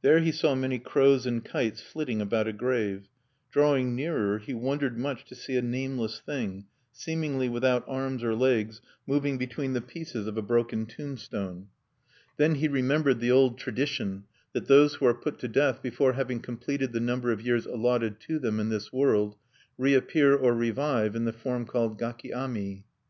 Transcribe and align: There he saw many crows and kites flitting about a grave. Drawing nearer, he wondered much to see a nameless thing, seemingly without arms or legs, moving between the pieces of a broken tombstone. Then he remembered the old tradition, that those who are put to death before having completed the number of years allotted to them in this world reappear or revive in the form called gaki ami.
There 0.00 0.20
he 0.20 0.32
saw 0.32 0.54
many 0.54 0.78
crows 0.78 1.26
and 1.26 1.44
kites 1.44 1.82
flitting 1.82 2.22
about 2.22 2.46
a 2.48 2.52
grave. 2.54 3.10
Drawing 3.50 3.94
nearer, 3.94 4.38
he 4.38 4.54
wondered 4.54 4.96
much 4.98 5.26
to 5.26 5.34
see 5.34 5.54
a 5.54 5.60
nameless 5.60 6.18
thing, 6.18 6.64
seemingly 6.92 7.46
without 7.50 7.84
arms 7.86 8.24
or 8.24 8.34
legs, 8.34 8.80
moving 9.06 9.36
between 9.36 9.74
the 9.74 9.82
pieces 9.82 10.26
of 10.26 10.38
a 10.38 10.40
broken 10.40 10.86
tombstone. 10.86 11.66
Then 12.38 12.54
he 12.54 12.68
remembered 12.68 13.20
the 13.20 13.32
old 13.32 13.58
tradition, 13.58 14.24
that 14.54 14.66
those 14.66 14.94
who 14.94 15.04
are 15.04 15.12
put 15.12 15.38
to 15.40 15.46
death 15.48 15.82
before 15.82 16.14
having 16.14 16.40
completed 16.40 16.92
the 16.94 17.00
number 17.00 17.30
of 17.30 17.42
years 17.42 17.66
allotted 17.66 18.18
to 18.28 18.38
them 18.38 18.60
in 18.60 18.70
this 18.70 18.90
world 18.90 19.36
reappear 19.76 20.34
or 20.34 20.54
revive 20.54 21.14
in 21.14 21.26
the 21.26 21.34
form 21.34 21.66
called 21.66 21.98
gaki 21.98 22.32
ami. 22.32 22.86